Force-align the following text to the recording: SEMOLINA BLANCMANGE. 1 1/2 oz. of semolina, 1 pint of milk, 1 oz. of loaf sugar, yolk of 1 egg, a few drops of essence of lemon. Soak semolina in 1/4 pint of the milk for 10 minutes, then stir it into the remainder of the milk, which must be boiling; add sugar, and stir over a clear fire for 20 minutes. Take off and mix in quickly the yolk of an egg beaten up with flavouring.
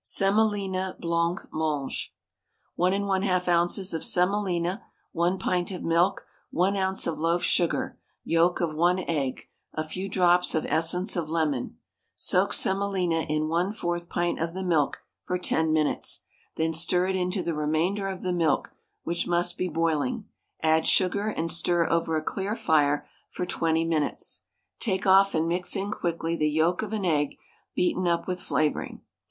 SEMOLINA 0.03 0.97
BLANCMANGE. 0.99 2.11
1 2.75 2.91
1/2 2.91 3.61
oz. 3.63 3.93
of 3.93 4.03
semolina, 4.03 4.83
1 5.11 5.37
pint 5.37 5.71
of 5.71 5.83
milk, 5.83 6.25
1 6.49 6.75
oz. 6.75 7.05
of 7.05 7.19
loaf 7.19 7.43
sugar, 7.43 7.99
yolk 8.23 8.59
of 8.59 8.73
1 8.73 8.97
egg, 9.07 9.43
a 9.75 9.83
few 9.83 10.09
drops 10.09 10.55
of 10.55 10.65
essence 10.65 11.15
of 11.15 11.29
lemon. 11.29 11.77
Soak 12.15 12.51
semolina 12.51 13.19
in 13.29 13.43
1/4 13.43 14.09
pint 14.09 14.41
of 14.41 14.55
the 14.55 14.63
milk 14.63 15.03
for 15.23 15.37
10 15.37 15.71
minutes, 15.71 16.21
then 16.55 16.73
stir 16.73 17.05
it 17.09 17.15
into 17.15 17.43
the 17.43 17.53
remainder 17.53 18.07
of 18.07 18.23
the 18.23 18.33
milk, 18.33 18.73
which 19.03 19.27
must 19.27 19.55
be 19.55 19.67
boiling; 19.69 20.25
add 20.63 20.87
sugar, 20.87 21.27
and 21.27 21.51
stir 21.51 21.87
over 21.91 22.17
a 22.17 22.23
clear 22.23 22.55
fire 22.55 23.07
for 23.29 23.45
20 23.45 23.85
minutes. 23.85 24.45
Take 24.79 25.05
off 25.05 25.35
and 25.35 25.47
mix 25.47 25.75
in 25.75 25.91
quickly 25.91 26.35
the 26.35 26.49
yolk 26.49 26.81
of 26.81 26.91
an 26.91 27.05
egg 27.05 27.37
beaten 27.75 28.07
up 28.07 28.27
with 28.27 28.41
flavouring. 28.41 29.01